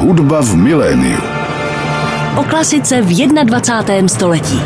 [0.00, 1.20] Hudba v miléniu.
[2.40, 4.08] O klasice v 21.
[4.08, 4.60] století.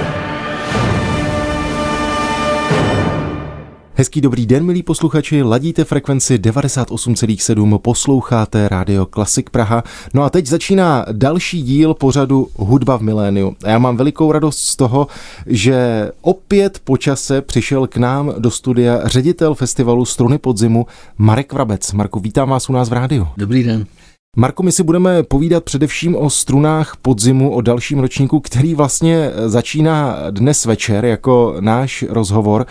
[3.95, 9.83] Hezký dobrý den, milí posluchači, ladíte frekvenci 98,7, posloucháte Radio Klasik Praha.
[10.15, 13.57] No a teď začíná další díl pořadu Hudba v miléniu.
[13.65, 15.07] A já mám velikou radost z toho,
[15.47, 20.87] že opět po čase přišel k nám do studia ředitel festivalu Struny podzimu
[21.19, 21.93] Marek Vrabec.
[21.93, 23.29] Marku, vítám vás u nás v rádiu.
[23.37, 23.87] Dobrý den.
[24.37, 30.17] Marko, my si budeme povídat především o strunách podzimu, o dalším ročníku, který vlastně začíná
[30.31, 32.67] dnes večer jako náš rozhovor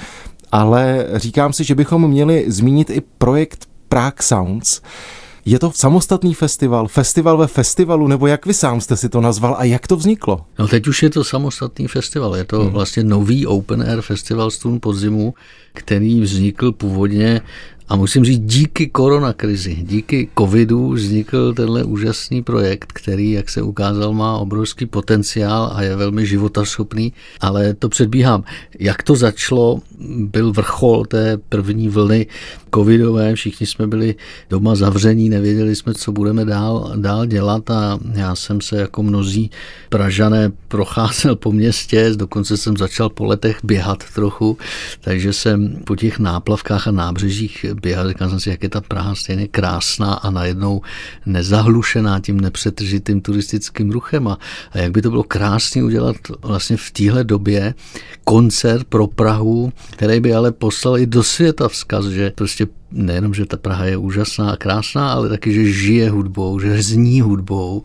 [0.54, 4.82] ale říkám si, že bychom měli zmínit i projekt Prague Sounds.
[5.46, 9.56] Je to samostatný festival, festival ve festivalu, nebo jak vy sám jste si to nazval
[9.58, 10.46] a jak to vzniklo?
[10.60, 12.70] No teď už je to samostatný festival, je to hmm.
[12.70, 15.34] vlastně nový open air festival Strun podzimu,
[15.74, 17.42] který vznikl původně
[17.88, 24.14] a musím říct, díky koronakrizi, díky covidu vznikl tenhle úžasný projekt, který, jak se ukázal,
[24.14, 28.44] má obrovský potenciál a je velmi životaschopný, ale to předbíhám.
[28.80, 29.80] Jak to začalo,
[30.18, 32.28] byl vrchol té první vlny
[32.76, 34.16] covidové, všichni jsme byli
[34.50, 39.52] doma zavření, nevěděli jsme, co budeme dál, dál dělat a já jsem se jako mnozí
[39.90, 44.58] Pražané procházel po městě, dokonce jsem začal po letech běhat trochu,
[45.02, 49.16] takže jsem po těch náplavkách a nábřežích běhal, říkal jsem si, jak je ta Praha
[49.16, 50.82] stejně krásná a najednou
[51.26, 54.38] nezahlušená tím nepřetržitým turistickým ruchem a,
[54.72, 57.74] a jak by to bylo krásně udělat vlastně v téhle době
[58.24, 63.34] koncert pro Prahu, který by ale poslal i do světa vzkaz, že prostě to nejenom,
[63.34, 67.84] že ta Praha je úžasná a krásná, ale taky, že žije hudbou, že zní hudbou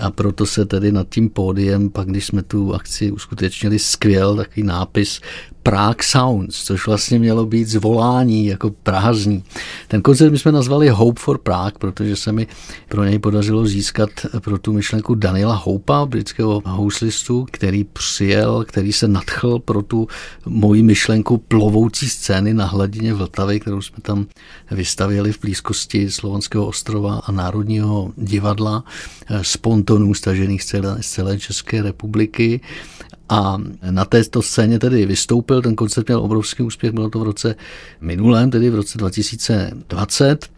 [0.00, 4.62] a proto se tedy nad tím pódiem, pak když jsme tu akci uskutečnili, skvěl takový
[4.62, 5.20] nápis
[5.66, 9.12] Prague Sounds, což vlastně mělo být zvolání jako Praha.
[9.88, 12.46] Ten koncert my jsme nazvali Hope for Prague, protože se mi
[12.88, 19.08] pro něj podařilo získat pro tu myšlenku Daniela Houpa, britského houslistu, který přijel, který se
[19.08, 20.08] nadchl pro tu
[20.46, 24.26] moji myšlenku plovoucí scény na hladině Vltavy, kterou jsme tam
[24.70, 28.84] vystavěli v blízkosti Slovanského ostrova a Národního divadla
[29.42, 32.60] z pontonů stažených z celé, z celé České republiky.
[33.28, 33.58] A
[33.90, 37.54] na této scéně tedy vystoupil, ten koncert měl obrovský úspěch, bylo to v roce
[38.00, 40.55] minulém, tedy v roce 2020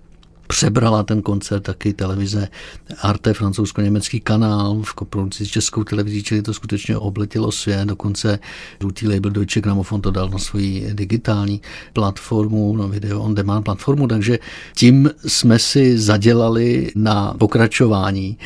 [0.49, 2.49] přebrala ten koncert taky televize
[3.03, 8.39] Arte, francouzsko-německý kanál v koprodukci s českou televizí, čili to skutečně obletělo svět, dokonce
[8.81, 11.61] žlutý label Deutsche Grammophon to dal na svoji digitální
[11.93, 14.39] platformu, na video on demand platformu, takže
[14.75, 18.39] tím jsme si zadělali na pokračování.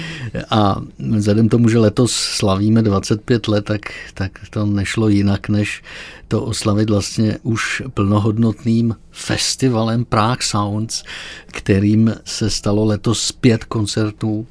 [0.51, 3.81] A vzhledem tomu, že letos slavíme 25 let, tak,
[4.15, 5.83] tak to nešlo jinak, než
[6.29, 11.05] to oslavit vlastně už plnohodnotným festivalem Prague Sounds,
[11.47, 14.47] kterým se stalo letos pět koncertů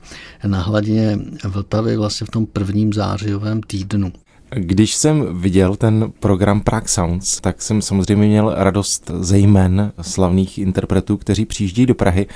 [0.47, 4.11] na hladině Vltavy vlastně v tom prvním zářijovém týdnu.
[4.55, 10.57] Když jsem viděl ten program Prague Sounds, tak jsem samozřejmě měl radost ze jmen slavných
[10.57, 12.28] interpretů, kteří přijíždí do Prahy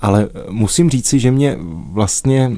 [0.00, 1.58] ale musím říci, že mě
[1.92, 2.52] vlastně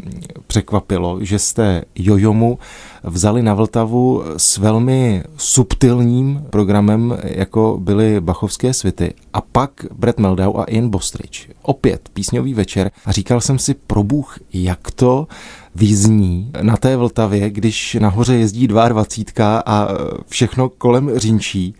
[0.46, 2.58] překvapilo, že jste Jojomu
[3.04, 9.14] vzali na Vltavu s velmi subtilním programem, jako byly Bachovské svity.
[9.32, 11.48] A pak Brett Meldau a Ian Bostridge.
[11.62, 12.90] Opět písňový večer.
[13.04, 15.26] A říkal jsem si, probůh, jak to
[15.74, 19.88] význí na té Vltavě, když nahoře jezdí 22 a
[20.28, 21.74] všechno kolem řinčí.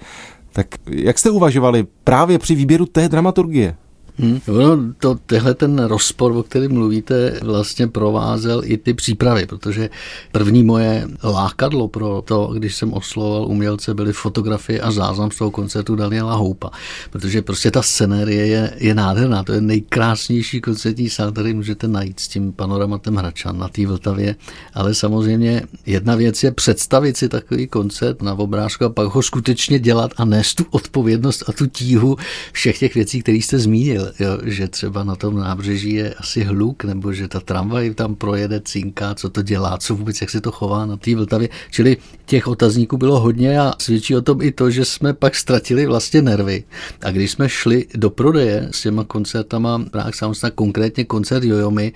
[0.53, 3.77] Tak jak jste uvažovali právě při výběru té dramaturgie?
[4.21, 4.41] Hmm.
[4.49, 9.91] No, to, tehle ten rozpor, o kterém mluvíte, vlastně provázel i ty přípravy, protože
[10.33, 15.51] první moje lákadlo pro to, když jsem oslovoval umělce, byly fotografie a záznam z toho
[15.51, 16.71] koncertu Daniela Houpa,
[17.11, 22.21] protože prostě ta scenérie je, je nádherná, to je nejkrásnější koncertní sál, který můžete najít
[22.21, 24.37] s tím panoramatem Hračan na té Vltavě,
[24.75, 29.79] ale samozřejmě jedna věc je představit si takový koncert na obrázku a pak ho skutečně
[29.79, 32.17] dělat a nést tu odpovědnost a tu tíhu
[32.53, 36.85] všech těch věcí, které jste zmínil jo, že třeba na tom nábřeží je asi hluk,
[36.85, 40.53] nebo že ta tramvaj tam projede, cinká, co to dělá, co vůbec, jak se to
[40.53, 41.49] chová na té Vltavě.
[41.71, 41.97] Čili
[42.27, 46.23] těch otazníků bylo hodně a svědčí o tom i to, že jsme pak ztratili vlastně
[46.23, 46.65] nervy.
[47.03, 51.93] A když jsme šli do prodeje s těma koncertama, Prague Sounds, konkrétně koncert Jojomy,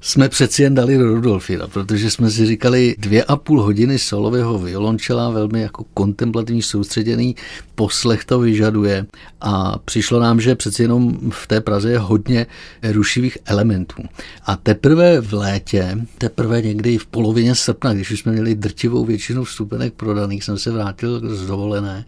[0.00, 4.58] jsme přeci jen dali do Rudolfina, protože jsme si říkali dvě a půl hodiny solového
[4.58, 7.36] violončela, velmi jako kontemplativní soustředěný
[7.74, 9.06] poslech to vyžaduje
[9.40, 12.46] a přišlo nám, že přeci jenom v té Praze je hodně
[12.82, 14.02] rušivých elementů.
[14.46, 19.44] A teprve v létě, teprve někdy v polovině srpna, když už jsme měli drtivou většinu
[19.44, 22.04] vstupenek prodaných, jsem se vrátil z dovolené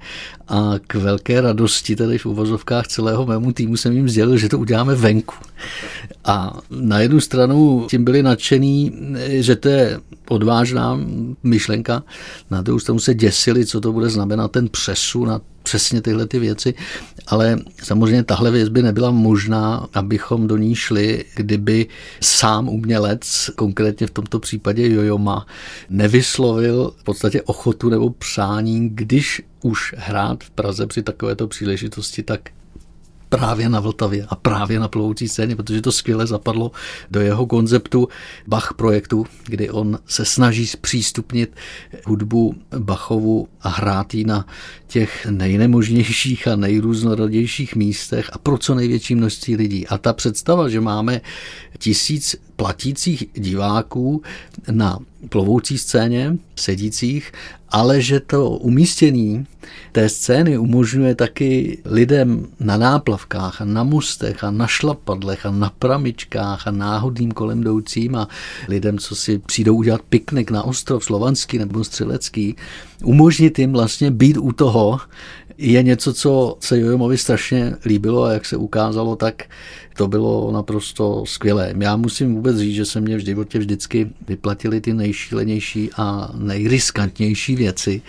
[0.49, 4.59] a k velké radosti tady v uvozovkách celého mému týmu jsem jim sdělil, že to
[4.59, 5.35] uděláme venku.
[6.25, 8.93] A na jednu stranu tím byli nadšený,
[9.29, 11.00] že to je odvážná
[11.43, 12.03] myšlenka,
[12.50, 16.38] na druhou stranu se děsili, co to bude znamenat ten přesun a přesně tyhle ty
[16.38, 16.75] věci,
[17.27, 21.87] ale samozřejmě tahle věc by nebyla možná, abychom do ní šli, kdyby
[22.21, 25.47] sám umělec, konkrétně v tomto případě Jojoma,
[25.91, 32.41] nevyslovil v podstatě ochotu nebo přání, když už hrát v Praze při takovéto příležitosti, tak
[33.31, 36.71] právě na Vltavě a právě na plovoucí scéně, protože to skvěle zapadlo
[37.11, 38.09] do jeho konceptu
[38.47, 41.56] Bach projektu, kdy on se snaží zpřístupnit
[42.05, 44.47] hudbu Bachovu a hrát ji na
[44.87, 49.87] těch nejnemožnějších a nejrůznorodějších místech a pro co největší množství lidí.
[49.87, 51.21] A ta představa, že máme
[51.79, 54.23] tisíc platících diváků
[54.71, 54.99] na
[55.29, 57.33] plovoucí scéně, sedících,
[57.71, 59.47] ale že to umístění
[59.93, 65.73] té scény umožňuje taky lidem na náplavkách a na mostech a na šlapadlech a na
[65.79, 68.29] pramičkách a náhodným kolem jdoucím a
[68.69, 72.57] lidem, co si přijdou udělat piknik na ostrov Slovanský nebo Střelecký,
[73.05, 75.01] umožnit jim vlastně být u toho,
[75.59, 79.45] je něco, co se Jojomovi strašně líbilo a jak se ukázalo, tak
[79.97, 81.75] to bylo naprosto skvělé.
[81.79, 87.57] Já musím vůbec říct, že se mě v životě vždycky vyplatily ty nejšílenější a nejriskantnější
[87.57, 88.03] věci.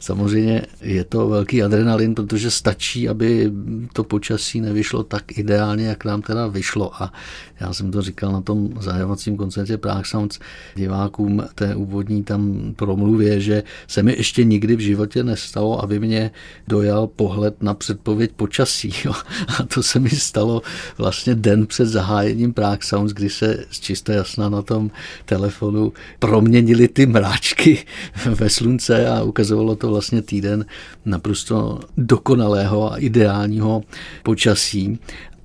[0.00, 3.52] Samozřejmě je to velký adrenalin, protože stačí, aby
[3.92, 7.02] to počasí nevyšlo tak ideálně, jak nám teda vyšlo.
[7.02, 7.12] A
[7.60, 10.38] já jsem to říkal na tom zahajovacím koncertě Prague Sounds
[10.74, 16.30] divákům té úvodní tam promluvě, že se mi ještě nikdy v životě nestalo, aby mě
[16.68, 18.92] dojal pohled na předpověď počasí.
[19.04, 19.12] Jo.
[19.58, 20.62] A to se mi stalo
[20.98, 24.90] vlastně den před zahájením Prague Sounds, kdy se z čisté jasna na tom
[25.24, 27.86] telefonu proměnily ty mráčky
[28.26, 30.66] ve slunce a ukazovalo to vlastně týden
[31.04, 33.82] naprosto dokonalého a ideálního
[34.22, 34.98] počasí.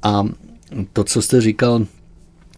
[0.04, 0.24] A
[0.94, 1.86] to, co jste říkal,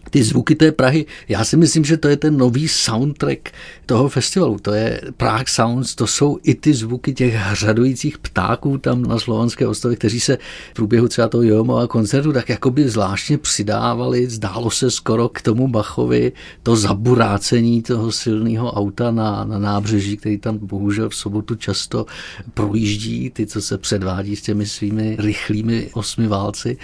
[0.09, 3.49] ty zvuky té Prahy, já si myslím, že to je ten nový soundtrack
[3.85, 4.59] toho festivalu.
[4.61, 9.67] To je Prague Sounds, to jsou i ty zvuky těch hřadujících ptáků tam na Slovanské
[9.67, 10.37] ostrově, kteří se
[10.71, 15.67] v průběhu třeba toho Jomova koncertu tak jakoby zvláštně přidávali, zdálo se skoro k tomu
[15.67, 16.31] Bachovi
[16.63, 22.05] to zaburácení toho silného auta na, na nábřeží, který tam bohužel v sobotu často
[22.53, 26.77] projíždí, ty, co se předvádí s těmi svými rychlými osmi válci.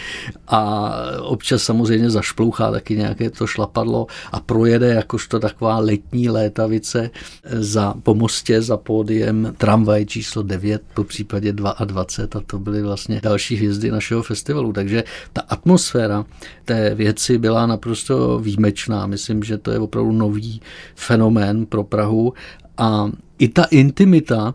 [0.47, 0.91] A
[1.21, 7.09] občas samozřejmě zašplouchá taky nějaké to šlapadlo a projede jakožto taková letní létavice
[7.45, 13.55] za pomostě, za pódiem tramvaj číslo 9, po případě 22 a to byly vlastně další
[13.55, 14.73] hvězdy našeho festivalu.
[14.73, 15.03] Takže
[15.33, 16.25] ta atmosféra
[16.65, 19.07] té věci byla naprosto výjimečná.
[19.07, 20.61] Myslím, že to je opravdu nový
[20.95, 22.33] fenomén pro Prahu
[22.77, 23.09] a
[23.39, 24.53] i ta intimita,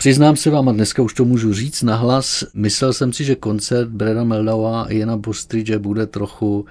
[0.00, 3.88] Přiznám se vám, a dneska už to můžu říct nahlas, myslel jsem si, že koncert
[3.88, 6.64] Breda Meldaua a Jana Bostridge bude trochu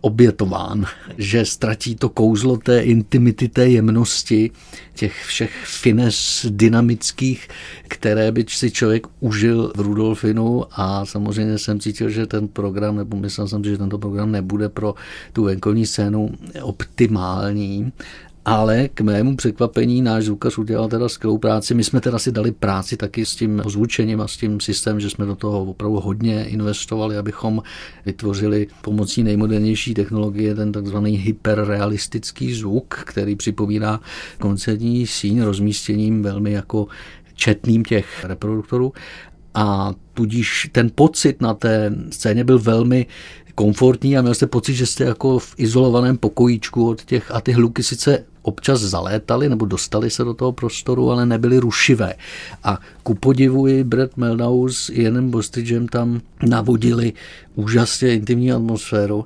[0.00, 0.84] obětován,
[1.18, 4.50] že ztratí to kouzlo té intimity, té jemnosti,
[4.94, 7.48] těch všech fines dynamických,
[7.88, 10.64] které by si člověk užil v Rudolfinu.
[10.72, 14.68] A samozřejmě jsem cítil, že ten program, nebo myslel jsem si, že tento program nebude
[14.68, 14.94] pro
[15.32, 16.30] tu venkovní scénu
[16.62, 17.92] optimální
[18.44, 21.74] ale k mému překvapení náš zvukař udělal teda skvělou práci.
[21.74, 25.10] My jsme teda si dali práci taky s tím ozvučením a s tím systémem, že
[25.10, 27.62] jsme do toho opravdu hodně investovali, abychom
[28.06, 34.00] vytvořili pomocí nejmodernější technologie ten takzvaný hyperrealistický zvuk, který připomíná
[34.38, 36.86] koncertní síň rozmístěním velmi jako
[37.34, 38.92] četným těch reproduktorů
[39.54, 43.06] a tudíž ten pocit na té scéně byl velmi
[43.54, 47.52] komfortní a měl jste pocit, že jste jako v izolovaném pokojíčku od těch a ty
[47.52, 52.14] hluky sice občas zalétaly nebo dostali se do toho prostoru, ale nebyly rušivé.
[52.64, 57.12] A ku podivu i Brad Meldau s Ianem Bostridgem tam navodili
[57.54, 59.24] úžasně intimní atmosféru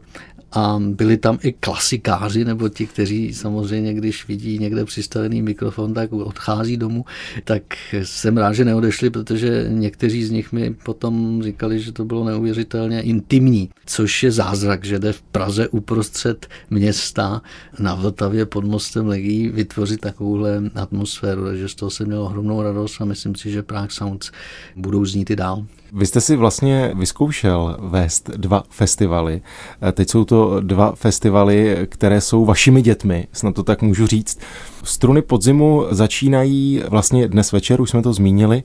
[0.53, 6.13] a byli tam i klasikáři, nebo ti, kteří samozřejmě, když vidí někde přistavený mikrofon, tak
[6.13, 7.05] odchází domů,
[7.45, 7.63] tak
[8.03, 13.01] jsem rád, že neodešli, protože někteří z nich mi potom říkali, že to bylo neuvěřitelně
[13.01, 17.43] intimní, což je zázrak, že jde v Praze uprostřed města
[17.79, 23.01] na Vltavě pod mostem Legí vytvořit takovouhle atmosféru, takže z toho jsem měl ohromnou radost
[23.01, 24.31] a myslím si, že Prague Sounds
[24.77, 25.67] budou znít i dál.
[25.93, 29.43] Vy jste si vlastně vyzkoušel vést dva festivaly.
[29.89, 34.39] Eh, teď jsou to dva festivaly, které jsou vašimi dětmi, snad to tak můžu říct.
[34.85, 38.63] Struny podzimu začínají vlastně dnes večer, už jsme to zmínili,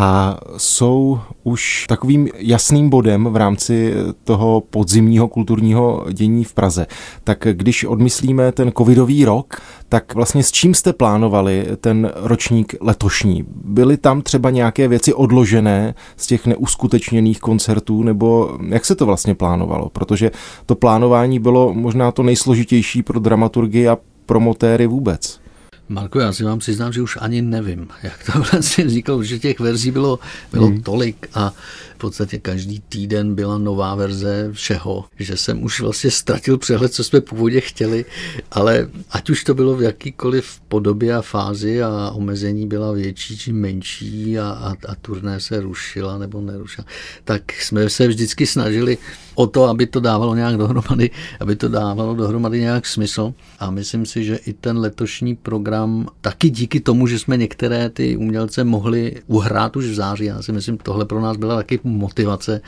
[0.00, 6.86] a jsou už takovým jasným bodem v rámci toho podzimního kulturního dění v Praze.
[7.24, 13.44] Tak když odmyslíme ten covidový rok, tak vlastně s čím jste plánovali ten ročník letošní?
[13.64, 19.34] Byly tam třeba nějaké věci odložené z těch neuskutečněných koncertů, nebo jak se to vlastně
[19.34, 19.88] plánovalo?
[19.88, 20.30] Protože
[20.66, 25.40] to plánování bylo možná to nejsložitější pro dramaturgy a promotéry vůbec.
[25.88, 29.60] Marko, já si vám přiznám, že už ani nevím, jak to vlastně vzniklo, že těch
[29.60, 30.18] verzí bylo,
[30.52, 30.82] bylo hmm.
[30.82, 31.52] tolik a
[31.98, 37.04] v podstatě každý týden byla nová verze všeho, že jsem už vlastně ztratil přehled, co
[37.04, 38.04] jsme původně chtěli,
[38.50, 43.52] ale ať už to bylo v jakýkoliv podobě a fázi a omezení byla větší či
[43.52, 46.86] menší a, a, a turné se rušila nebo nerušila,
[47.24, 48.98] tak jsme se vždycky snažili
[49.38, 53.34] o to, aby to dávalo nějak dohromady, aby to dávalo dohromady nějak smysl.
[53.58, 58.16] A myslím si, že i ten letošní program, taky díky tomu, že jsme některé ty
[58.16, 62.60] umělce mohli uhrát už v září, já si myslím, tohle pro nás byla taky motivace,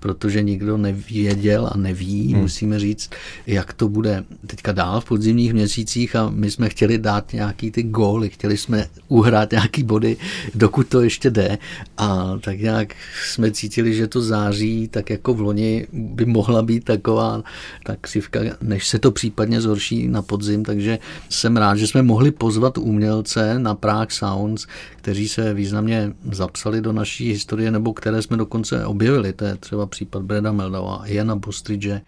[0.00, 2.42] protože nikdo nevěděl a neví, hmm.
[2.42, 3.10] musíme říct,
[3.46, 7.82] jak to bude teďka dál v podzimních měsících a my jsme chtěli dát nějaký ty
[7.82, 10.16] góly, chtěli jsme uhrát nějaký body,
[10.54, 11.58] dokud to ještě jde
[11.98, 12.94] a tak nějak
[13.24, 17.42] jsme cítili, že to září tak jako v loni by mohla být taková
[17.84, 22.30] ta křivka, než se to případně zhorší na podzim, takže jsem rád, že jsme mohli
[22.30, 24.66] pozvat umělce na Prague Sounds,
[24.96, 29.32] kteří se významně zapsali do naší historie, nebo které jsme dokonce objevili.
[29.32, 32.00] To je třeba případ Breda Meldova a Jana Bostridge,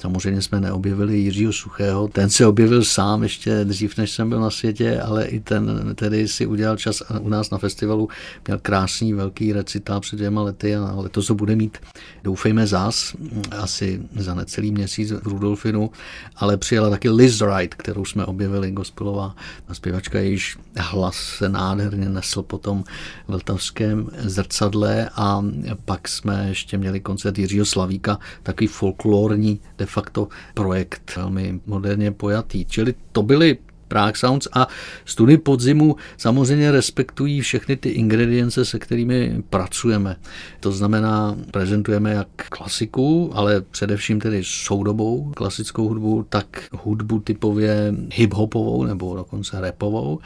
[0.00, 4.50] Samozřejmě jsme neobjevili Jiřího Suchého, ten se objevil sám ještě dřív, než jsem byl na
[4.50, 8.08] světě, ale i ten tedy si udělal čas u nás na festivalu,
[8.46, 11.78] měl krásný velký recitál před dvěma lety a letos ho bude mít,
[12.24, 13.14] doufejme zás,
[13.50, 15.90] asi za necelý měsíc v Rudolfinu,
[16.36, 19.36] ale přijela taky Liz Wright, kterou jsme objevili, gospelová
[19.72, 25.44] zpěvačka, jejíž hlas se nádherně nesl potom v vltavském zrcadle a
[25.84, 32.64] pak jsme ještě měli koncert Jiřího Slavíka, takový folklorní de facto projekt velmi moderně pojatý.
[32.64, 33.58] Čili to byly
[33.90, 34.66] Prague Sounds a
[35.04, 40.16] study podzimu samozřejmě respektují všechny ty ingredience, se kterými pracujeme.
[40.60, 48.86] To znamená, prezentujeme jak klasiku, ale především tedy soudobou klasickou hudbu, tak hudbu typově hip-hopovou
[48.86, 50.18] nebo dokonce rapovou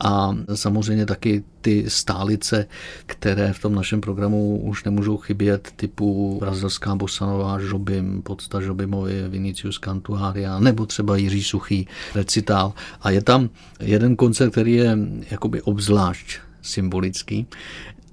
[0.00, 2.66] a samozřejmě taky ty stálice,
[3.06, 9.78] které v tom našem programu už nemůžou chybět, typu brazilská bosanová Žobim, podsta Žobimovi, Vinicius
[9.78, 12.72] Cantuaria, nebo třeba Jiří Suchý recitál.
[13.02, 13.50] A je tam
[13.80, 14.98] jeden koncert, který je
[15.30, 17.46] jakoby obzvlášť symbolický,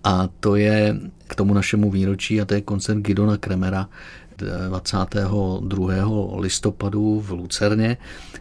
[0.03, 3.89] a to je k tomu našemu výročí a to je koncert Gidona Kremera,
[4.39, 6.39] 22.
[6.39, 7.98] listopadu v Lucerně,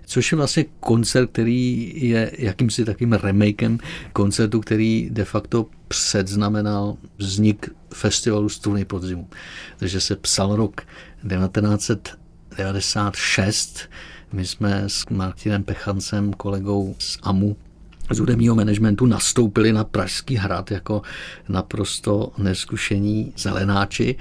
[0.06, 3.78] což je vlastně koncert, který je jakýmsi takým remakem
[4.12, 9.28] koncertu, který de facto předznamenal vznik festivalu Struny podzimu.
[9.78, 10.80] Takže se psal rok
[11.28, 13.88] 1996
[14.32, 17.56] my jsme s Martinem Pechancem, kolegou z AMU,
[18.10, 21.02] z hudebního managementu nastoupili na Pražský hrad jako
[21.48, 24.16] naprosto neskušení zelenáči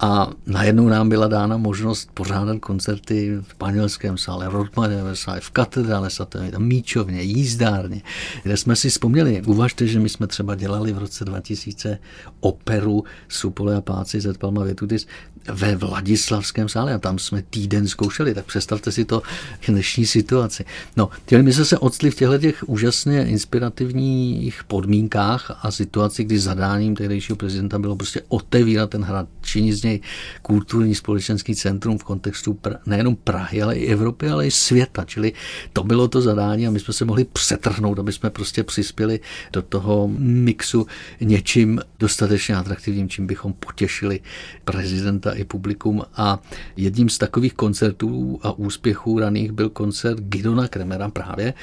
[0.00, 6.10] a najednou nám byla dána možnost pořádat koncerty v Panělském sále, v sále, v katedrále
[6.10, 8.02] svatého, Míčovně, jízdárně,
[8.42, 9.42] kde jsme si vzpomněli.
[9.46, 11.98] Uvažte, že my jsme třeba dělali v roce 2000
[12.40, 15.06] operu Supole a páci Z Palma Větutis
[15.48, 19.22] ve Vladislavském sále a tam jsme týden zkoušeli, tak představte si to
[19.68, 20.64] dnešní situaci.
[20.96, 21.10] No,
[21.42, 27.36] my jsme se odstli v těchto těch úžasně inspirativních podmínkách a situaci, kdy zadáním tehdejšího
[27.36, 30.00] prezidenta bylo prostě otevírat ten hrad, činit z něj
[30.42, 35.04] kulturní společenský centrum v kontextu pra, nejenom Prahy, ale i Evropy, ale i světa.
[35.04, 35.32] Čili
[35.72, 39.20] to bylo to zadání a my jsme se mohli přetrhnout, aby jsme prostě přispěli
[39.52, 40.86] do toho mixu
[41.20, 44.20] něčím dostatečně atraktivním, čím bychom potěšili
[44.64, 46.02] prezidenta i publikum.
[46.16, 46.38] A
[46.76, 51.54] jedním z takových koncertů a úspěchů raných byl koncert Gidona Kremera právě,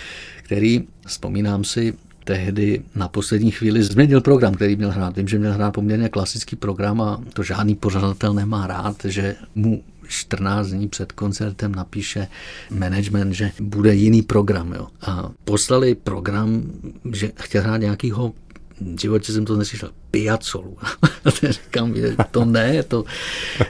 [0.44, 1.94] který, vzpomínám si,
[2.28, 5.18] tehdy na poslední chvíli změnil program, který měl hrát.
[5.18, 9.84] Vím, že měl hrát poměrně klasický program a to žádný pořadatel nemá rád, že mu
[10.08, 12.28] 14 dní před koncertem napíše
[12.72, 14.74] management, že bude jiný program.
[14.74, 14.88] Jo.
[15.02, 16.64] A poslali program,
[17.14, 18.47] že chtěl hrát nějakýho v
[19.00, 20.78] životě jsem to neslyšel, Piacolu.
[21.50, 21.94] říkám,
[22.32, 23.04] to ne, to...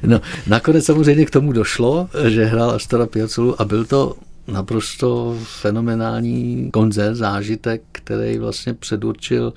[0.03, 4.15] No, nakonec samozřejmě k tomu došlo, že hrál Astora Piacolu a byl to
[4.47, 9.53] naprosto fenomenální koncert, zážitek, který vlastně předurčil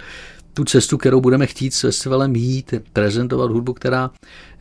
[0.54, 4.10] tu cestu, kterou budeme chtít s festivalem jít, prezentovat hudbu, která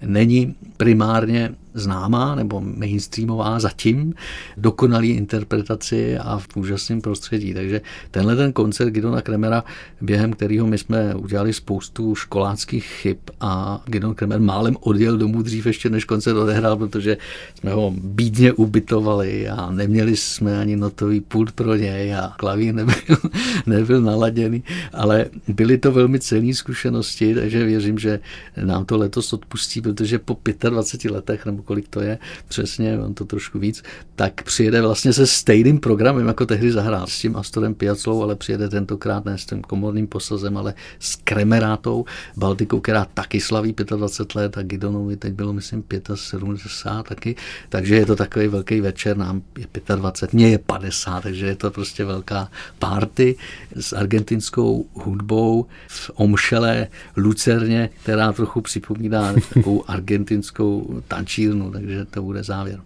[0.01, 4.13] není primárně známá nebo mainstreamová zatím,
[4.57, 7.53] dokonalý interpretaci a v úžasném prostředí.
[7.53, 9.63] Takže tenhle ten koncert Gidona Kremera,
[10.01, 15.65] během kterého my jsme udělali spoustu školáckých chyb a Gidon Kremer málem odjel domů dřív
[15.65, 17.17] ještě než koncert odehrál, protože
[17.59, 23.17] jsme ho bídně ubytovali a neměli jsme ani notový pult pro něj a klavír nebyl,
[23.65, 24.63] nebyl naladěný,
[24.93, 28.19] ale byly to velmi cené zkušenosti, takže věřím, že
[28.65, 30.37] nám to letos odpustí, protože po
[30.69, 32.17] 25 letech nebo kolik to je,
[32.47, 33.83] přesně, mám to trošku víc,
[34.15, 38.69] tak přijede vlastně se stejným programem, jako tehdy zahrál s tím Astorem Piaclou, ale přijede
[38.69, 42.05] tentokrát ne s tím komorným posazem, ale s Kremerátou
[42.37, 45.83] Baltikou, která taky slaví 25 let a Gidonovi teď bylo, myslím,
[46.15, 47.35] 75 taky,
[47.69, 51.71] takže je to takový velký večer, nám je 25, mně je 50, takže je to
[51.71, 53.35] prostě velká party
[53.75, 62.43] s argentinskou hudbou v omšelé Lucerně, která trochu připomíná takovou argentinskou tančírnu, takže to bude
[62.43, 62.81] závěr.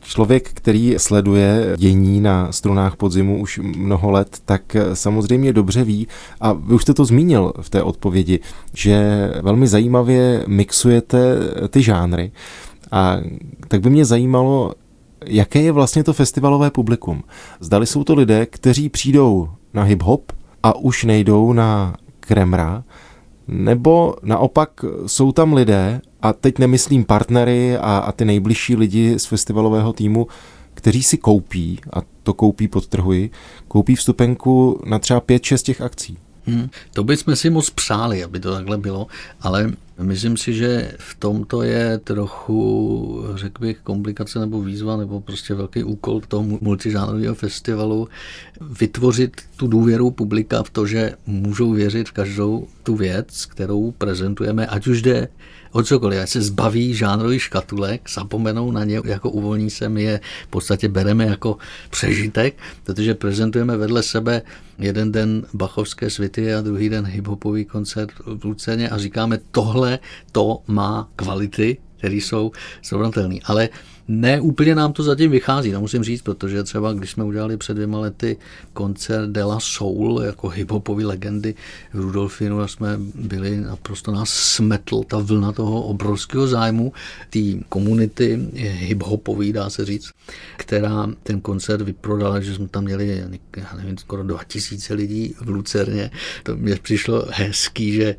[0.00, 6.08] Člověk, který sleduje dění na strunách podzimu už mnoho let, tak samozřejmě dobře ví,
[6.40, 8.40] a vy už jste to zmínil v té odpovědi,
[8.74, 11.36] že velmi zajímavě mixujete
[11.68, 12.32] ty žánry.
[12.92, 13.16] A
[13.68, 14.74] tak by mě zajímalo,
[15.26, 17.22] jaké je vlastně to festivalové publikum.
[17.60, 20.20] Zdali jsou to lidé, kteří přijdou na hip-hop
[20.62, 22.84] a už nejdou na kremra,
[23.48, 29.24] nebo naopak jsou tam lidé, a teď nemyslím partnery a, a ty nejbližší lidi z
[29.24, 30.26] festivalového týmu,
[30.74, 33.30] kteří si koupí, a to koupí podtrhuji,
[33.68, 36.18] koupí vstupenku na třeba 5-6 těch akcí.
[36.48, 39.06] Hmm, to bychom si moc přáli, aby to takhle bylo,
[39.40, 45.54] ale myslím si, že v tomto je trochu, řekl bych, komplikace nebo výzva, nebo prostě
[45.54, 48.08] velký úkol toho multižánrového festivalu
[48.80, 54.66] vytvořit tu důvěru publika v to, že můžou věřit v každou tu věc, kterou prezentujeme,
[54.66, 55.28] ať už jde
[55.78, 60.20] o cokoliv, ať se zbaví žánrových škatulek, zapomenou na ně, jako uvolní se, my je
[60.44, 61.56] v podstatě bereme jako
[61.90, 64.42] přežitek, protože prezentujeme vedle sebe
[64.78, 69.98] jeden den bachovské svity a druhý den hiphopový koncert v Lucerně a říkáme, tohle
[70.32, 73.38] to má kvality, které jsou srovnatelné.
[73.44, 73.68] Ale
[74.08, 77.74] ne úplně nám to zatím vychází, to musím říct, protože třeba když jsme udělali před
[77.74, 78.36] dvěma lety
[78.72, 81.54] koncert De La Soul jako hiphopový legendy
[81.92, 86.92] v Rudolfinu a jsme byli, naprosto nás smetl ta vlna toho obrovského zájmu
[87.30, 87.38] té
[87.68, 90.10] komunity hiphopový, dá se říct,
[90.56, 93.24] která ten koncert vyprodala, že jsme tam měli,
[93.56, 96.10] já nevím, skoro 2000 lidí v Lucerně.
[96.42, 98.16] To mě přišlo hezký, že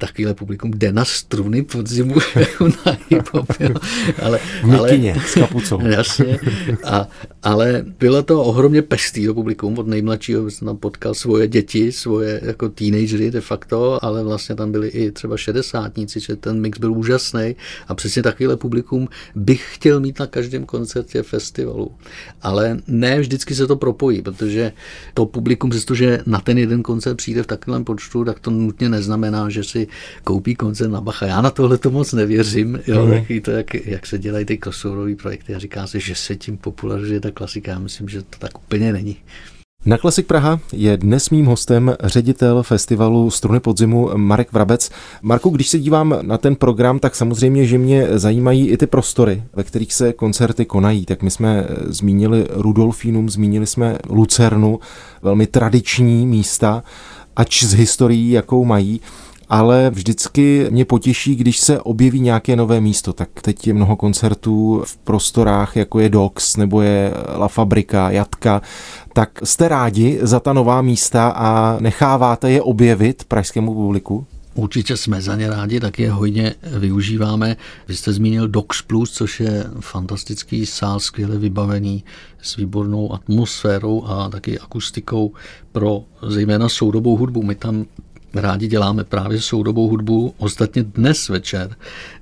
[0.00, 2.14] takovýhle publikum jde na struny podzimu
[2.60, 3.80] na hip-hop.
[4.22, 4.90] Ale, v ale,
[5.30, 5.80] s kapucou.
[5.86, 6.38] Jasně.
[6.84, 7.08] A,
[7.42, 9.78] ale bylo to ohromně pestý to publikum.
[9.78, 14.72] Od nejmladšího jsem tam potkal svoje děti, svoje jako teenagery de facto, ale vlastně tam
[14.72, 17.56] byli i třeba šedesátníci, že ten mix byl úžasný.
[17.88, 21.90] A přesně takovýhle publikum bych chtěl mít na každém koncertě festivalu.
[22.42, 24.72] Ale ne vždycky se to propojí, protože
[25.14, 29.48] to publikum, přestože na ten jeden koncert přijde v takovém počtu, tak to nutně neznamená,
[29.48, 29.86] že si
[30.24, 31.26] koupí koncert na Bacha.
[31.26, 33.12] Já na tohle to moc nevěřím, jo, mm.
[33.12, 36.56] taky to, jak, jak, se dělají ty crossoverové projekty a říká se, že se tím
[36.56, 37.72] popularizuje ta klasika.
[37.72, 39.16] Já myslím, že to tak úplně není.
[39.86, 44.90] Na Klasik Praha je dnes mým hostem ředitel festivalu Struny podzimu Marek Vrabec.
[45.22, 49.42] Marku, když se dívám na ten program, tak samozřejmě, že mě zajímají i ty prostory,
[49.52, 51.06] ve kterých se koncerty konají.
[51.06, 54.80] Tak my jsme zmínili Rudolfínum, zmínili jsme Lucernu,
[55.22, 56.82] velmi tradiční místa,
[57.36, 59.00] ač z historií, jakou mají
[59.50, 63.12] ale vždycky mě potěší, když se objeví nějaké nové místo.
[63.12, 68.62] Tak teď je mnoho koncertů v prostorách, jako je Dox nebo je La Fabrika, Jatka.
[69.12, 74.26] Tak jste rádi za ta nová místa a necháváte je objevit pražskému publiku?
[74.54, 77.56] Určitě jsme za ně rádi, tak je hodně využíváme.
[77.88, 82.04] Vy jste zmínil Dox Plus, což je fantastický sál, skvěle vybavený
[82.42, 85.32] s výbornou atmosférou a taky akustikou
[85.72, 87.42] pro zejména soudobou hudbu.
[87.42, 87.86] My tam
[88.34, 90.34] rádi děláme právě soudobou hudbu.
[90.38, 91.76] Ostatně dnes večer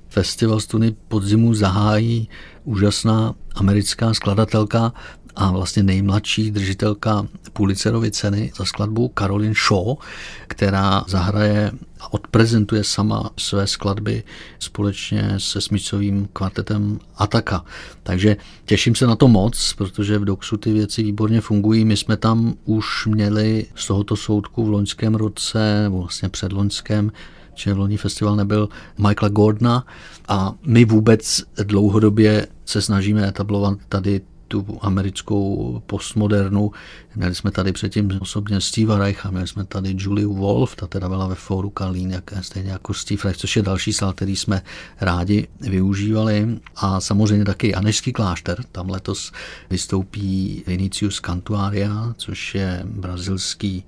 [0.09, 2.29] festival Stuny podzimu zahájí
[2.63, 4.93] úžasná americká skladatelka
[5.39, 9.95] a vlastně nejmladší držitelka Pulitzerovy ceny za skladbu Caroline Shaw,
[10.47, 14.23] která zahraje a odprezentuje sama své skladby
[14.59, 17.65] společně se smyčcovým kvartetem Ataka.
[18.03, 21.85] Takže těším se na to moc, protože v Doxu ty věci výborně fungují.
[21.85, 27.11] My jsme tam už měli z tohoto soudku v loňském roce, vlastně předloňském,
[27.55, 29.85] že loni festival nebyl Michaela Gordona
[30.27, 36.71] a my vůbec dlouhodobě se snažíme etablovat tady tu americkou postmodernu.
[37.15, 41.27] Měli jsme tady předtím osobně Steve Reicha, měli jsme tady Julie Wolf, ta teda byla
[41.27, 44.61] ve fóru Kalín, jak, stejně jako Steve Reich, což je další sál, který jsme
[45.01, 46.59] rádi využívali.
[46.75, 49.31] A samozřejmě taky Anešský klášter, tam letos
[49.69, 53.83] vystoupí Vinicius Cantuaria, což je brazilský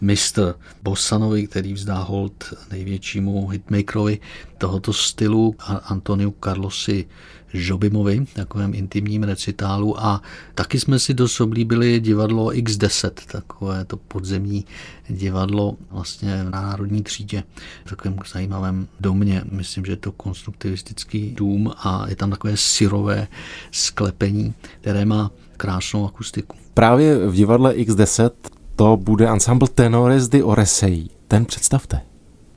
[0.00, 4.20] mistr Bossanovi, který vzdá hold největšímu hitmakerovi
[4.58, 7.06] tohoto stylu Antoniu Carlosi
[7.52, 10.22] Žobimovi, takovém intimním recitálu a
[10.54, 14.64] taky jsme si dost oblíbili divadlo X10, takové to podzemní
[15.08, 17.42] divadlo vlastně v Národní třídě,
[17.84, 19.42] v takovém zajímavém domě.
[19.50, 23.28] Myslím, že je to konstruktivistický dům a je tam takové syrové
[23.70, 26.56] sklepení, které má krásnou akustiku.
[26.74, 28.30] Právě v divadle X10
[28.76, 31.08] to bude ensemble Tenores di Oresei.
[31.28, 32.00] Ten představte.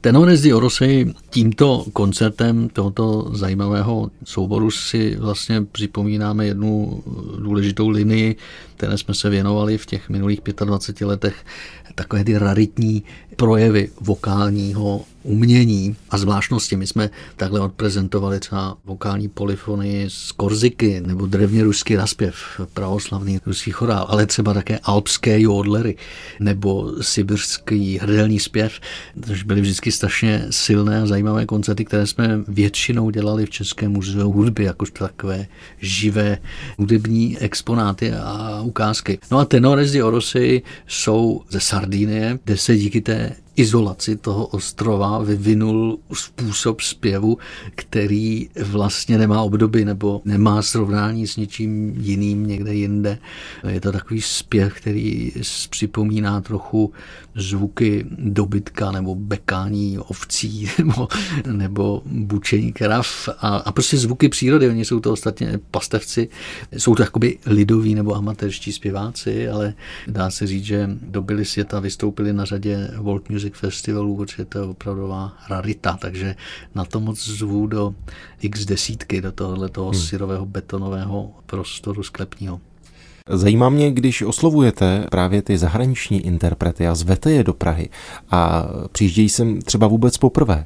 [0.01, 7.03] Tenores di Orosei tímto koncertem tohoto zajímavého souboru si vlastně připomínáme jednu
[7.39, 8.35] důležitou linii,
[8.75, 11.35] které jsme se věnovali v těch minulých 25 letech,
[11.95, 13.03] takové ty raritní
[13.35, 16.77] projevy vokálního umění a zvláštnosti.
[16.77, 22.35] My jsme takhle odprezentovali třeba vokální polyfony z Korziky nebo drevně ruský raspěv,
[22.73, 25.95] pravoslavný ruský chorál, ale třeba také alpské jodlery
[26.39, 28.79] nebo sibirský hrdelní zpěv,
[29.25, 34.31] což byly vždycky strašně silné a zajímavé koncerty, které jsme většinou dělali v Českém muzeu
[34.31, 35.47] hudby, jakož takové
[35.79, 36.37] živé
[36.77, 39.19] hudební exponáty a ukázky.
[39.31, 45.19] No a tenores di Orosy jsou ze Sardinie, kde se díky té izolaci toho ostrova
[45.19, 47.37] vyvinul způsob zpěvu,
[47.75, 53.17] který vlastně nemá obdoby nebo nemá srovnání s ničím jiným někde jinde.
[53.67, 55.31] Je to takový zpěv, který
[55.69, 56.93] připomíná trochu
[57.35, 61.07] zvuky dobytka nebo bekání ovcí nebo,
[61.51, 64.69] nebo bučení krav a, a prostě zvuky přírody.
[64.69, 66.29] Oni jsou to ostatně pastevci,
[66.77, 69.73] jsou to jakoby lidoví nebo amatérští zpěváci, ale
[70.07, 74.63] dá se říct, že dobili světa, vystoupili na řadě World Music Festivalů, protože to je
[74.63, 76.35] opravdová rarita, takže
[76.75, 77.95] na to moc zvu do
[78.41, 79.93] x desítky, do tohoto hmm.
[79.93, 82.61] syrového betonového prostoru sklepního.
[83.29, 87.89] Zajímá mě, když oslovujete právě ty zahraniční interprety a zvete je do Prahy
[88.31, 90.65] a přijíždějí sem třeba vůbec poprvé,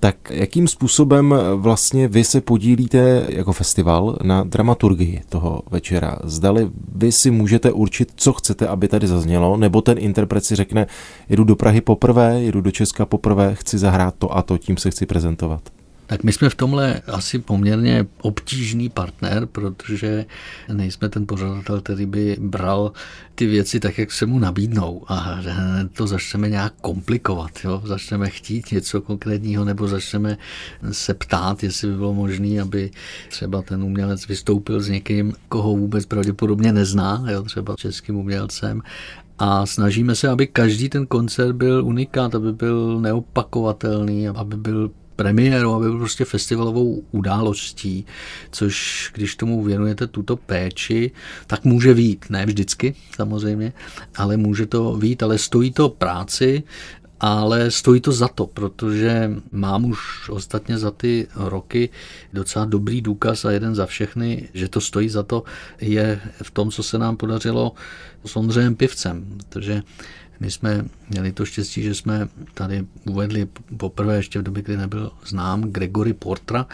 [0.00, 6.18] tak jakým způsobem vlastně vy se podílíte jako festival na dramaturgii toho večera?
[6.24, 10.86] Zdali vy si můžete určit, co chcete, aby tady zaznělo, nebo ten interpret si řekne,
[11.28, 14.90] jedu do Prahy poprvé, jedu do Česka poprvé, chci zahrát to a to, tím se
[14.90, 15.77] chci prezentovat.
[16.08, 20.24] Tak my jsme v tomhle asi poměrně obtížný partner, protože
[20.72, 22.92] nejsme ten pořadatel, který by bral
[23.34, 25.38] ty věci tak, jak se mu nabídnou a
[25.92, 27.50] to začneme nějak komplikovat.
[27.64, 27.82] Jo?
[27.84, 30.38] Začneme chtít něco konkrétního nebo začneme
[30.92, 32.90] se ptát, jestli by bylo možné, aby
[33.28, 37.42] třeba ten umělec vystoupil s někým, koho vůbec pravděpodobně nezná, jo?
[37.42, 38.82] třeba českým umělcem
[39.38, 45.74] a snažíme se, aby každý ten koncert byl unikát, aby byl neopakovatelný, aby byl premiérou,
[45.74, 48.06] aby byl prostě festivalovou událostí,
[48.50, 51.10] což když tomu věnujete tuto péči,
[51.46, 53.72] tak může vít, ne vždycky samozřejmě,
[54.16, 56.62] ale může to vít, ale stojí to práci,
[57.20, 61.90] ale stojí to za to, protože mám už ostatně za ty roky
[62.32, 65.42] docela dobrý důkaz a jeden za všechny, že to stojí za to,
[65.80, 67.72] je v tom, co se nám podařilo
[68.24, 69.82] s Ondřejem Pivcem, protože
[70.40, 75.10] my jsme měli to štěstí, že jsme tady uvedli poprvé ještě v době, kdy nebyl
[75.26, 76.66] znám Gregory Portra,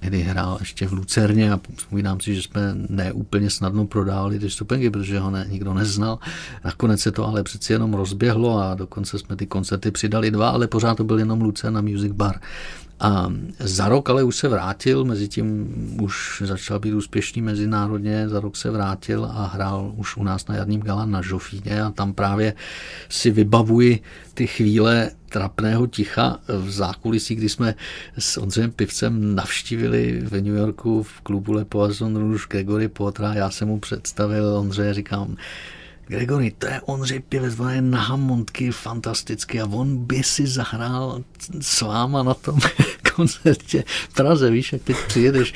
[0.00, 4.90] kdy hrál ještě v Lucerně a vzpomínám si, že jsme neúplně snadno prodávali ty stupenky,
[4.90, 6.18] protože ho ne, nikdo neznal.
[6.64, 10.66] Nakonec se to ale přeci jenom rozběhlo a dokonce jsme ty koncerty přidali dva, ale
[10.66, 12.40] pořád to byl jenom Lucerna Music Bar.
[13.00, 15.68] A za rok ale už se vrátil, mezi tím
[16.02, 20.56] už začal být úspěšný mezinárodně, za rok se vrátil a hrál už u nás na
[20.56, 22.54] Jarním gala na Žofíně a tam právě
[23.08, 24.02] si vybavuji
[24.34, 27.74] ty chvíle trapného ticha v zákulisí, kdy jsme
[28.18, 33.34] s Ondřejem Pivcem navštívili v New Yorku v klubu Le Poisson Rouge Gregory Potra.
[33.34, 35.36] Já jsem mu představil Ondřeje, říkám,
[36.10, 41.22] Gregory, to je Ondřej Pěvec, on je na Hammondky fantasticky a on by si zahrál
[41.60, 42.58] s váma na tom
[43.16, 45.54] koncertě v Praze, víš, jak teď přijedeš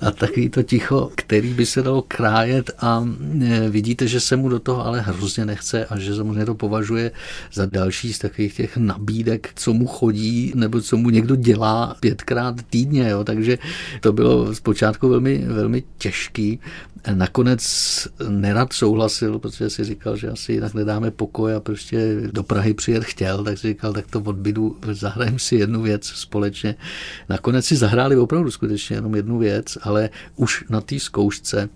[0.00, 3.04] a takový to ticho, který by se dalo krájet a
[3.42, 7.10] e, vidíte, že se mu do toho ale hrozně nechce a že samozřejmě to považuje
[7.52, 12.62] za další z takových těch nabídek, co mu chodí nebo co mu někdo dělá pětkrát
[12.70, 13.24] týdně, jo.
[13.24, 13.58] takže
[14.00, 16.60] to bylo zpočátku velmi, velmi těžký.
[17.14, 17.62] Nakonec
[18.28, 23.44] nerad souhlasil, protože si že asi jinak nedáme pokoj a prostě do Prahy přijet chtěl,
[23.44, 26.74] tak říkal, tak to odbydu, zahrajeme si jednu věc společně.
[27.28, 31.68] Nakonec si zahráli opravdu skutečně jenom jednu věc, ale už na té zkoušce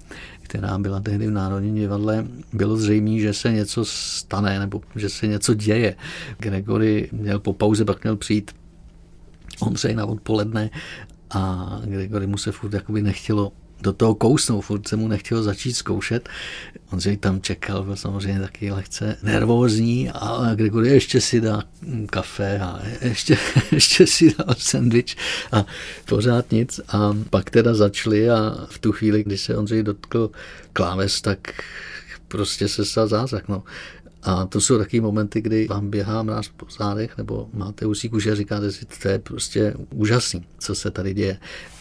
[0.49, 5.27] která byla tehdy v Národním divadle, bylo zřejmé, že se něco stane nebo že se
[5.27, 5.97] něco děje.
[6.39, 8.51] Gregory měl po pauze, pak měl přijít
[9.61, 10.71] Ondřej na odpoledne
[11.31, 15.73] a Gregory mu se furt jakoby nechtělo do toho kousnout, furt se mu nechtělo začít
[15.73, 16.29] zkoušet.
[16.93, 21.63] On si tam čekal, byl samozřejmě taky lehce nervózní a Gregory ještě si dá
[22.07, 23.39] kafe a ještě,
[23.73, 25.17] ještě si dal sendvič
[25.53, 25.67] a
[26.05, 26.81] pořád nic.
[26.89, 30.31] A pak teda začali a v tu chvíli, kdy se Ondřej dotkl
[30.73, 31.39] kláves, tak
[32.29, 33.49] prostě se stal zázrak.
[33.49, 33.63] No.
[34.23, 38.33] A to jsou taky momenty, kdy vám běhá mráz po zádech, nebo máte usí kůže
[38.33, 41.39] a říkáte si, to je prostě úžasný, co se tady děje.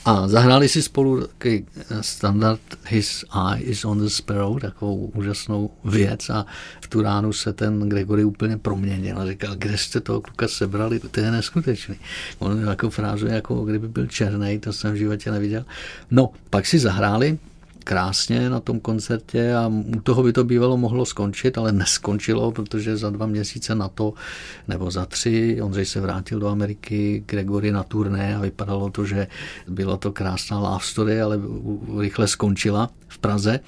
[0.08, 1.65] A zahráli si spolu takový
[2.02, 6.46] standard His Eye is on the Sparrow, takovou úžasnou věc a
[6.82, 11.00] v tu ránu se ten Gregory úplně proměnil a říkal, kde jste toho kluka sebrali,
[11.00, 11.96] to je neskutečný.
[12.39, 15.65] On jako frázu, jako kdyby byl černý, to jsem v životě neviděl.
[16.12, 17.38] No, pak si zahráli,
[17.88, 22.97] krásně na tom koncertě a u toho by to bývalo mohlo skončit, ale neskončilo, protože
[22.97, 24.13] za dva měsíce na to,
[24.67, 29.28] nebo za tři, Ondřej se vrátil do Ameriky, Gregory na turné a vypadalo to, že
[29.67, 31.39] byla to krásná love story, ale
[32.00, 33.60] rychle skončila v Praze.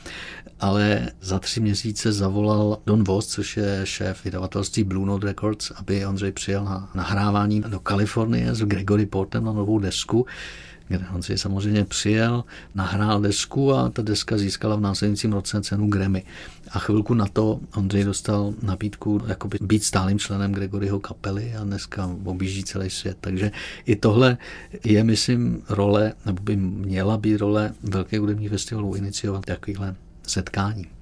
[0.60, 6.05] Ale za tři měsíce zavolal Don Voss, což je šéf vydavatelství Blue Note Records, aby
[6.05, 10.25] Ondřej přijel na nahrávání do Kalifornie s Gregory Portem na novou desku
[10.89, 12.43] kde on si samozřejmě přijel,
[12.75, 16.23] nahrál desku a ta deska získala v následujícím roce cenu Grammy.
[16.71, 22.10] A chvilku na to Ondřej dostal nabídku jakoby být stálým členem Gregoryho kapely a dneska
[22.23, 23.17] objíždí celý svět.
[23.21, 23.52] Takže
[23.86, 24.38] i tohle
[24.84, 29.95] je, myslím, role, nebo by měla být role Velké hudební festivalu iniciovat takovýhle
[30.28, 30.98] setkání.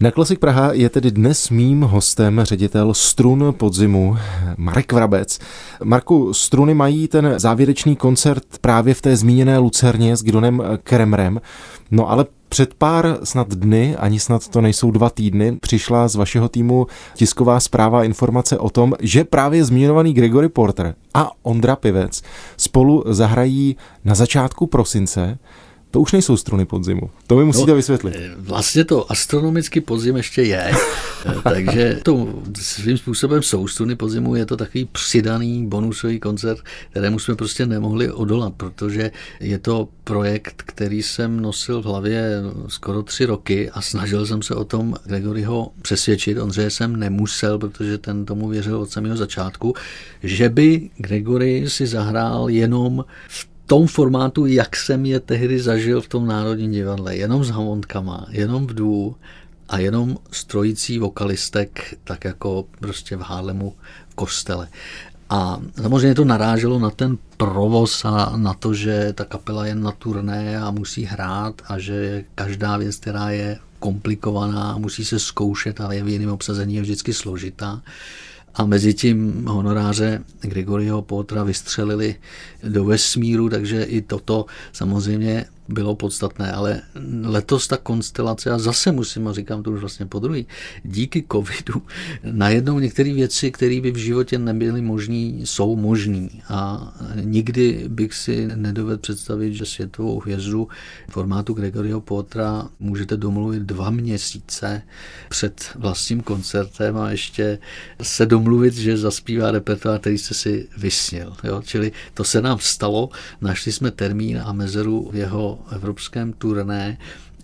[0.00, 4.16] Na Klasik Praha je tedy dnes mým hostem ředitel Strun podzimu
[4.56, 5.38] Marek Vrabec.
[5.84, 11.40] Marku, Struny mají ten závěrečný koncert právě v té zmíněné Lucerně s Gidonem Kremrem.
[11.90, 16.48] No ale před pár snad dny, ani snad to nejsou dva týdny, přišla z vašeho
[16.48, 22.22] týmu tisková zpráva informace o tom, že právě zmíněný Gregory Porter a Ondra Pivec
[22.56, 25.38] spolu zahrají na začátku prosince
[25.96, 27.10] to už nejsou struny podzimu.
[27.26, 28.14] To mi musíte no, vysvětlit.
[28.18, 30.72] Eh, vlastně to astronomický podzim ještě je,
[31.26, 32.28] eh, takže to
[32.60, 36.58] svým způsobem jsou struny podzimu, je to takový přidaný bonusový koncert,
[36.90, 43.02] kterému jsme prostě nemohli odolat, protože je to projekt, který jsem nosil v hlavě skoro
[43.02, 46.38] tři roky a snažil jsem se o tom Gregoryho přesvědčit.
[46.38, 49.74] Ondřeje jsem nemusel, protože ten tomu věřil od samého začátku,
[50.22, 56.08] že by Gregory si zahrál jenom v tom formátu, jak jsem je tehdy zažil v
[56.08, 57.16] tom Národním divadle.
[57.16, 59.14] Jenom s hamontkama, jenom v dvou
[59.68, 63.74] a jenom strojící vokalistek, tak jako prostě v Hálemu
[64.08, 64.68] v kostele.
[65.30, 69.92] A samozřejmě to naráželo na ten provoz a na to, že ta kapela je na
[69.92, 75.96] turné a musí hrát a že každá věc, která je komplikovaná, musí se zkoušet, ale
[75.96, 77.82] je v jiném obsazení, je vždycky složitá
[78.56, 82.14] a mezi tím honoráře Gregoryho Potra vystřelili
[82.68, 86.82] do vesmíru, takže i toto samozřejmě bylo podstatné, ale
[87.24, 90.46] letos ta konstelace, a zase musím, a říkám to už vlastně po druhý,
[90.84, 91.82] díky covidu
[92.24, 96.28] najednou některé věci, které by v životě nebyly možné, jsou možné.
[96.48, 100.68] A nikdy bych si nedovedl představit, že světovou hvězdu
[101.10, 104.82] formátu Gregoryho Potra můžete domluvit dva měsíce
[105.28, 107.58] před vlastním koncertem a ještě
[108.02, 111.36] se domluvit, že zaspívá repertoár, který jste si vysnil.
[111.44, 111.62] Jo?
[111.64, 113.08] Čili to se nám stalo,
[113.40, 116.98] našli jsme termín a mezeru v jeho evropském turné.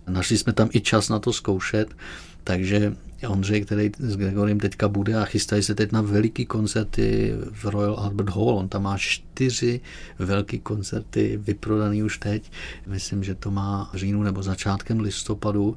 [0.08, 1.96] Našli jsme tam i čas na to zkoušet,
[2.44, 2.92] takže
[3.28, 7.94] Ondřej, který s Gregorem teďka bude a chystají se teď na veliký koncerty v Royal
[7.94, 8.48] Albert Hall.
[8.48, 9.80] On tam má čtyři
[10.18, 12.52] velký koncerty vyprodaný už teď.
[12.86, 15.76] Myslím, že to má v říjnu nebo začátkem listopadu.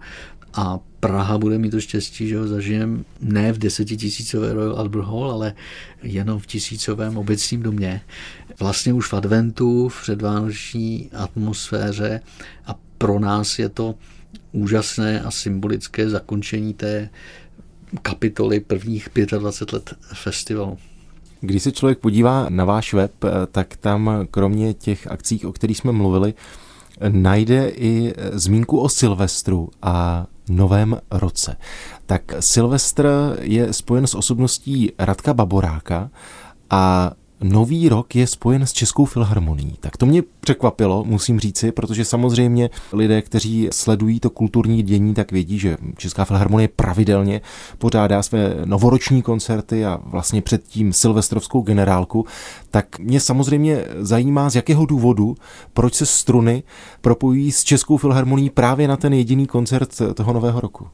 [0.57, 5.31] A Praha bude mít to štěstí, že ho zažijem ne v desetitisícové Royal Albert Hall,
[5.31, 5.53] ale
[6.03, 8.01] jenom v tisícovém obecním domě.
[8.59, 12.21] Vlastně už v adventu, v předvánoční atmosféře
[12.65, 13.95] a pro nás je to
[14.51, 17.09] úžasné a symbolické zakončení té
[18.01, 20.77] kapitoly prvních 25 let festivalu.
[21.41, 23.11] Když se člověk podívá na váš web,
[23.51, 26.33] tak tam kromě těch akcí, o kterých jsme mluvili,
[27.09, 31.55] najde i zmínku o Silvestru a novém roce.
[32.05, 36.09] Tak Silvestr je spojen s osobností Radka Baboráka
[36.69, 37.11] a
[37.43, 39.77] nový rok je spojen s Českou filharmonií.
[39.79, 45.31] Tak to mě překvapilo, musím říci, protože samozřejmě lidé, kteří sledují to kulturní dění, tak
[45.31, 47.41] vědí, že Česká filharmonie pravidelně
[47.77, 52.25] pořádá své novoroční koncerty a vlastně předtím silvestrovskou generálku.
[52.71, 55.35] Tak mě samozřejmě zajímá, z jakého důvodu,
[55.73, 56.63] proč se struny
[57.01, 60.87] propojují s Českou filharmonií právě na ten jediný koncert toho nového roku.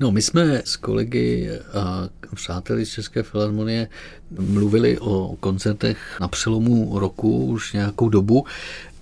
[0.00, 3.88] No, my jsme s kolegy a přáteli z České filharmonie
[4.38, 8.44] mluvili o koncertech na přelomu roku už nějakou dobu.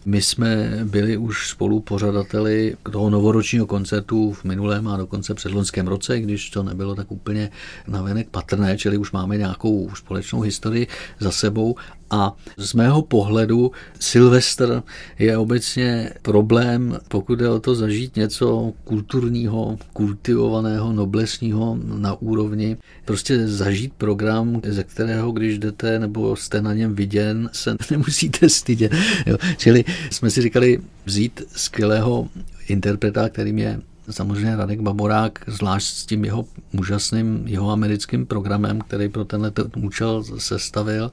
[0.05, 6.21] My jsme byli už spolu pořadateli toho novoročního koncertu v minulém a dokonce předloňském roce,
[6.21, 7.51] když to nebylo tak úplně
[7.89, 10.87] navenek patrné, čili už máme nějakou společnou historii
[11.21, 11.77] za sebou
[12.13, 14.83] a z mého pohledu Silvestr
[15.19, 22.77] je obecně problém, pokud je o to zažít něco kulturního, kultivovaného, noblesního na úrovni.
[23.05, 28.93] Prostě zažít program, ze kterého, když jdete nebo jste na něm viděn, se nemusíte stydět.
[29.27, 29.37] Jo.
[29.57, 32.29] Čili jsme si říkali vzít skvělého
[32.69, 39.09] interpreta, kterým je samozřejmě Radek Baborák, zvlášť s tím jeho úžasným jeho americkým programem, který
[39.09, 41.11] pro tenhle účel sestavil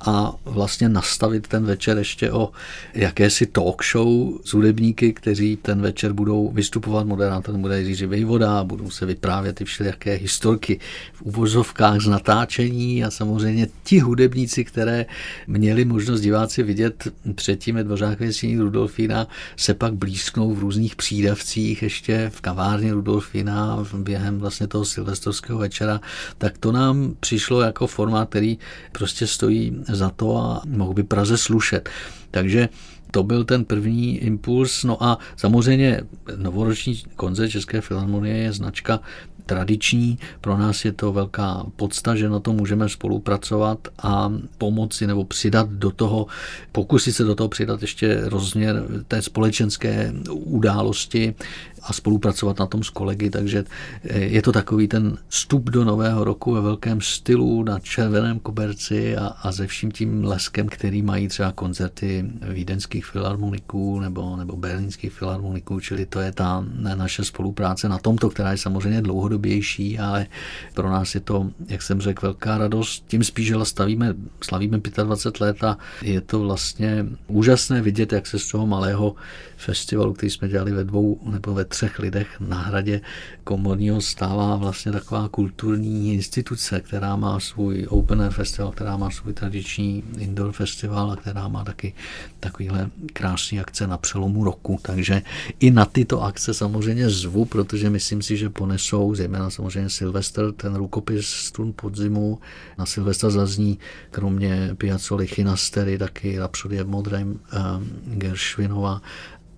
[0.00, 2.50] a vlastně nastavit ten večer ještě o
[2.94, 8.90] jakési talk show s hudebníky, kteří ten večer budou vystupovat, moderátor bude Jiří Vejvoda, budou
[8.90, 10.80] se vyprávět ty všelijaké historky
[11.12, 15.06] v uvozovkách z natáčení a samozřejmě ti hudebníci, které
[15.46, 18.18] měli možnost diváci vidět předtím ve Dvořák
[18.58, 25.58] Rudolfína, se pak blízknou v různých přídavcích ještě v kavárně Rudolfina během vlastně toho silvestrovského
[25.58, 26.00] večera,
[26.38, 28.58] tak to nám přišlo jako formát, který
[28.92, 31.88] prostě stojí za to a mohl by Praze slušet.
[32.30, 32.68] Takže
[33.10, 34.84] to byl ten první impuls.
[34.84, 36.00] No a samozřejmě
[36.36, 39.00] novoroční koncert České filharmonie je značka
[39.48, 40.18] tradiční.
[40.40, 45.68] Pro nás je to velká podsta, že na to můžeme spolupracovat a pomoci nebo přidat
[45.70, 46.26] do toho,
[46.72, 51.34] pokusit se do toho přidat ještě rozměr té společenské události,
[51.82, 53.64] a spolupracovat na tom s kolegy, takže
[54.04, 59.16] eh, je to takový ten vstup do nového roku ve velkém stylu na červeném koberci
[59.16, 65.12] a, a ze vším tím leskem, který mají třeba koncerty vídeňských filharmoniků nebo, nebo berlínských
[65.12, 69.02] filharmoniků, čili to je ta naše spolupráce na tomto, která je samozřejmě
[69.38, 70.26] dlouhodobější, ale
[70.74, 73.04] pro nás je to, jak jsem řekl, velká radost.
[73.08, 78.38] Tím spíš, že stavíme, slavíme 25 let a je to vlastně úžasné vidět, jak se
[78.38, 79.14] z toho malého
[79.56, 83.00] festivalu, který jsme dělali ve dvou nebo ve třech lidech na hradě
[83.44, 89.32] komorního stává vlastně taková kulturní instituce, která má svůj Open Air Festival, která má svůj
[89.32, 91.94] tradiční indoor festival a která má taky
[92.40, 94.78] takovýhle krásný akce na přelomu roku.
[94.82, 95.22] Takže
[95.60, 100.74] i na tyto akce samozřejmě zvu, protože myslím si, že ponesou, zejména samozřejmě Silvestr, ten
[100.74, 102.38] rukopis Strun podzimu.
[102.78, 103.78] Na Silvestra zazní
[104.10, 107.58] kromě Piazzoli Chinastery taky Rapsodie v modrém eh,
[108.04, 109.02] Gershwinova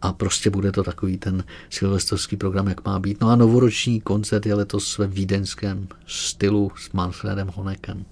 [0.02, 3.20] a prostě bude to takový ten silvestrovský program, jak má být.
[3.20, 8.04] No a novoroční koncert je letos ve vídeňském stylu s Manfredem Honekem.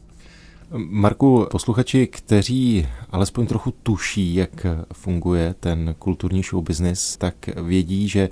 [0.76, 8.28] Marku, posluchači, kteří alespoň trochu tuší, jak funguje ten kulturní show business, tak vědí, že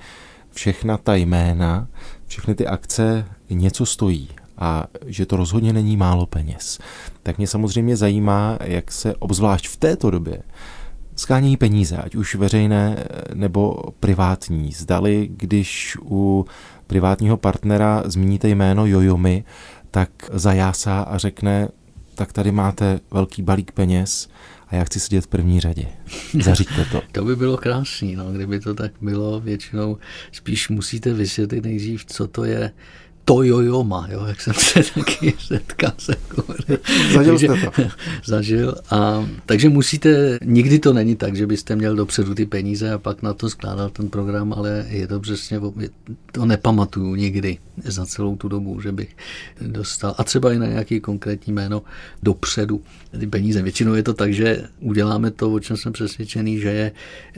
[0.56, 1.88] všechna ta jména,
[2.26, 6.78] všechny ty akce něco stojí a že to rozhodně není málo peněz.
[7.22, 10.42] Tak mě samozřejmě zajímá, jak se obzvlášť v této době
[11.16, 14.72] skánějí peníze, ať už veřejné nebo privátní.
[14.72, 16.46] Zdali, když u
[16.86, 19.44] privátního partnera zmíníte jméno Jojomy,
[19.90, 21.68] tak zajásá a řekne,
[22.14, 24.28] tak tady máte velký balík peněz
[24.68, 25.86] a já chci sedět v první řadě.
[26.40, 27.02] Zaříďte to.
[27.12, 29.40] to by bylo krásný, no, kdyby to tak bylo.
[29.40, 29.98] Většinou
[30.32, 32.72] spíš musíte vysvětlit nejdřív, co to je
[33.28, 35.92] Toyojoma, jo, jak jsem se taky setkal.
[37.14, 37.82] Zažil jste to.
[38.24, 38.74] Zažil.
[38.90, 43.22] A, takže musíte, nikdy to není tak, že byste měl dopředu ty peníze a pak
[43.22, 45.60] na to skládal ten program, ale je to přesně,
[46.32, 49.16] to nepamatuju nikdy za celou tu dobu, že bych
[49.60, 51.82] dostal, a třeba i na nějaký konkrétní jméno
[52.22, 52.82] dopředu
[53.20, 53.62] ty peníze.
[53.62, 56.92] Většinou je to tak, že uděláme to, o čem jsem přesvědčený, že je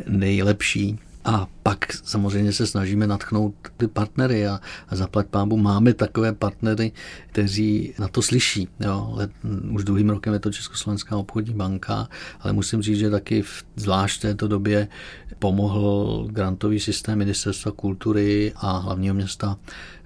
[0.08, 0.98] nejlepší
[1.28, 6.92] a pak samozřejmě se snažíme natchnout ty partnery a, a zaplať pámbu máme takové partnery,
[7.26, 8.68] kteří na to slyší.
[8.80, 9.12] Jo.
[9.14, 9.30] Let,
[9.70, 12.08] už druhým rokem je to Československá obchodní banka,
[12.40, 14.88] ale musím říct, že taky v zvlášť této době
[15.38, 19.56] pomohl grantový systém Ministerstva kultury a hlavního města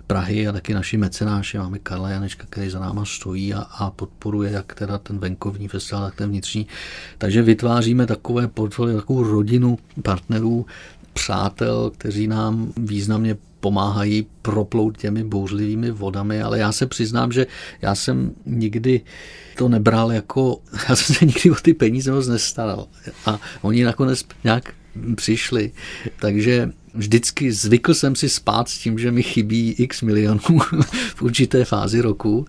[0.07, 1.59] Prahy a taky naši mecenáši.
[1.59, 6.05] Máme Karla Janečka, který za náma stojí a, a podporuje jak teda ten venkovní festival,
[6.05, 6.67] tak ten vnitřní.
[7.19, 10.67] Takže vytváříme takové portfolio, takovou rodinu partnerů,
[11.13, 17.47] přátel, kteří nám významně pomáhají proplout těmi bouřlivými vodami, ale já se přiznám, že
[17.83, 19.01] já jsem nikdy
[19.57, 22.87] to nebral jako, já jsem se nikdy o ty peníze moc nestaral.
[23.27, 24.75] A oni nakonec nějak
[25.17, 25.73] přišli.
[26.21, 30.41] Takže vždycky zvykl jsem si spát s tím, že mi chybí x milionů
[31.15, 32.47] v určité fázi roku,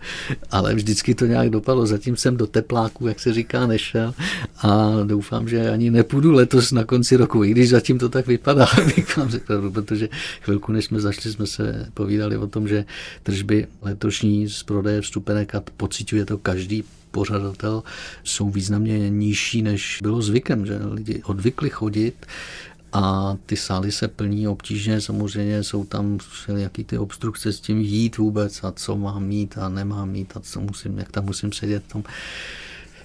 [0.52, 1.86] ale vždycky to nějak dopadlo.
[1.86, 4.14] Zatím jsem do tepláku, jak se říká, nešel
[4.58, 8.68] a doufám, že ani nepůjdu letos na konci roku, i když zatím to tak vypadá,
[8.96, 10.10] bych vám řekl, protože
[10.42, 12.86] chvilku, než jsme zašli, jsme se povídali o tom, že
[13.24, 17.84] tržby letošní z prodeje vstupenek a pocituje to každý pořadatel,
[18.24, 22.26] jsou významně nižší, než bylo zvykem, že lidi odvykli chodit
[22.94, 26.18] a ty sály se plní obtížně, samozřejmě jsou tam
[26.56, 30.40] jaký ty obstrukce s tím jít vůbec a co mám mít a nemám mít a
[30.40, 32.04] co musím, jak tam musím sedět v tom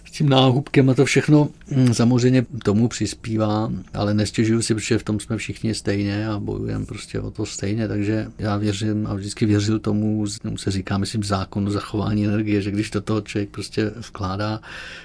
[0.08, 5.02] s tím náhubkem a to všechno hm, samozřejmě tomu přispívá, ale nestěžuju si, protože v
[5.02, 9.46] tom jsme všichni stejně a bojujeme prostě o to stejně, takže já věřím a vždycky
[9.46, 13.92] věřil tomu, tomu se říká, myslím, zákon zachování energie, že když do toho člověk prostě
[13.96, 14.60] vkládá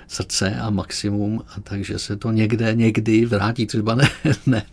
[0.08, 4.10] srdce a maximum, a takže se to někde, někdy vrátí, třeba ne,
[4.46, 4.66] ne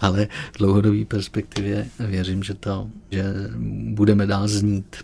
[0.00, 3.24] ale v dlouhodobé perspektivě věřím, že to, že
[3.94, 4.96] budeme dál znít.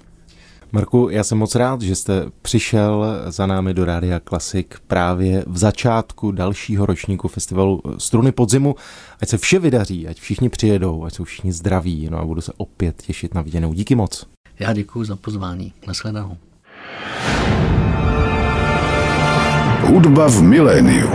[0.73, 5.59] Marku, já jsem moc rád, že jste přišel za námi do Rádia Klasik právě v
[5.59, 8.75] začátku dalšího ročníku festivalu Struny podzimu.
[9.23, 12.53] Ať se vše vydaří, ať všichni přijedou, ať jsou všichni zdraví, no a budu se
[12.57, 13.73] opět těšit na viděnou.
[13.73, 14.27] Díky moc.
[14.59, 15.73] Já děkuji za pozvání.
[15.87, 16.37] Nasledanou.
[19.81, 21.11] Hudba v miléniu.